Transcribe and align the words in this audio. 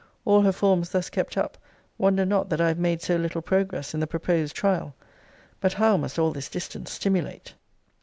All 0.25 0.41
her 0.41 0.51
forms 0.51 0.89
thus 0.89 1.11
kept 1.11 1.37
up, 1.37 1.59
wonder 1.99 2.25
not 2.25 2.49
that 2.49 2.59
I 2.59 2.69
have 2.69 2.79
made 2.79 3.03
so 3.03 3.17
little 3.17 3.43
progress 3.43 3.93
in 3.93 3.99
the 3.99 4.07
proposed 4.07 4.55
trial. 4.55 4.95
But 5.59 5.73
how 5.73 5.95
must 5.95 6.17
all 6.17 6.31
this 6.31 6.49
distance 6.49 6.93
stimulate! 6.93 7.53